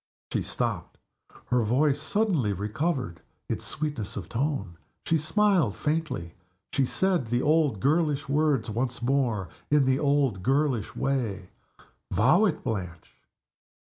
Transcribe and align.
She 0.33 0.41
stopped 0.41 0.97
her 1.51 1.61
voice 1.61 2.01
suddenly 2.01 2.53
recovered 2.53 3.21
its 3.47 3.63
sweetness 3.63 4.17
of 4.17 4.29
tone 4.29 4.79
she 5.05 5.15
smiled 5.15 5.75
faintly 5.75 6.33
she 6.73 6.87
said 6.87 7.27
the 7.27 7.43
old 7.43 7.79
girlish 7.79 8.27
words 8.27 8.67
once 8.67 8.99
more, 9.03 9.49
in 9.69 9.85
the 9.85 9.99
old 9.99 10.41
girlish 10.41 10.95
way, 10.95 11.51
"Vow 12.09 12.45
it, 12.45 12.63
Blanche!" 12.63 13.13